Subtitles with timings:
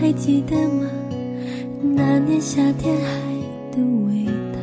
[0.00, 0.90] 还记得吗？
[1.94, 3.10] 那年夏天海
[3.70, 3.76] 的
[4.06, 4.58] 味道。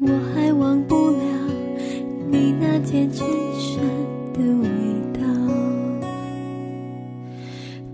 [0.00, 1.22] 我还忘不了
[2.28, 3.24] 你那件衬
[3.56, 3.80] 衫
[4.32, 4.68] 的味
[5.14, 5.20] 道。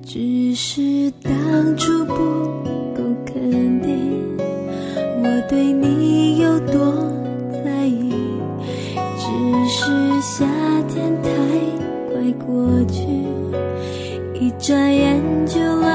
[0.02, 2.14] 只是当初不
[2.94, 4.38] 够肯定
[5.22, 6.27] 我对你
[12.48, 13.02] 过去
[14.32, 15.87] 一转眼就老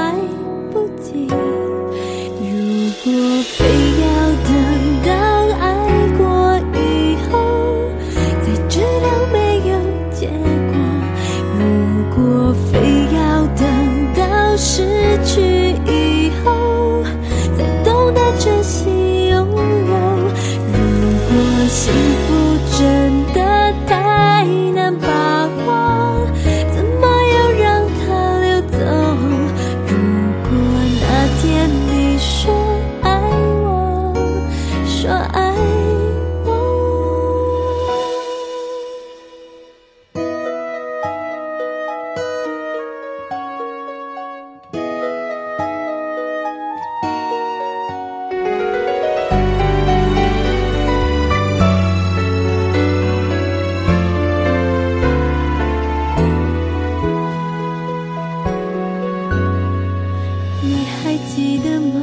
[60.66, 62.00] 你还记得吗？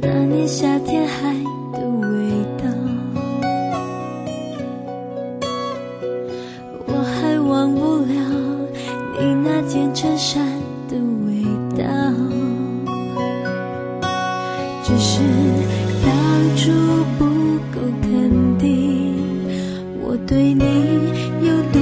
[0.00, 1.32] 那年夏天海
[1.72, 2.08] 的味
[2.58, 2.64] 道。
[6.86, 8.14] 我还忘不了
[9.18, 10.46] 你那件衬衫
[10.88, 11.42] 的味
[11.74, 11.84] 道。
[14.82, 15.20] 只是
[16.04, 16.10] 当
[16.56, 16.70] 初
[17.18, 17.24] 不
[17.72, 19.14] 够肯定
[20.02, 20.62] 我对你
[21.40, 21.80] 有多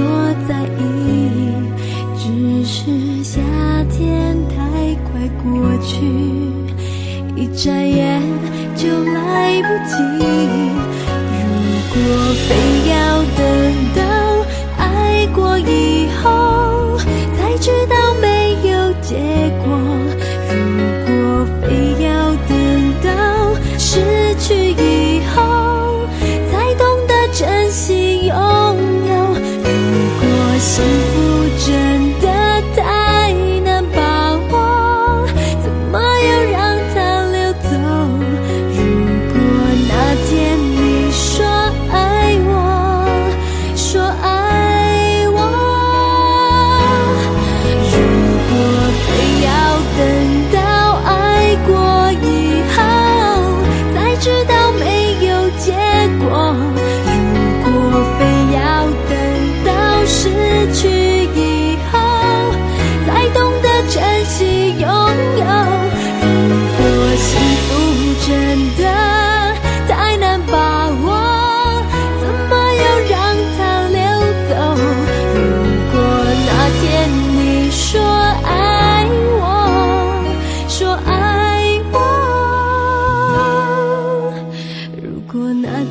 [5.43, 6.05] 过去
[7.35, 8.21] 一眨眼
[8.75, 9.93] 就来不及。
[11.33, 11.41] 如
[11.93, 11.95] 果
[12.47, 12.49] 非
[12.89, 12.93] 要
[13.37, 13.41] 等
[13.93, 14.12] 到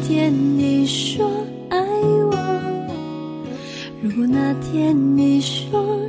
[0.02, 1.30] 天你说
[1.68, 2.36] 爱我
[4.02, 6.00] 如果那天你说